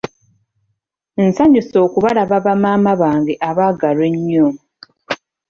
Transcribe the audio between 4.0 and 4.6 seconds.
ennyo.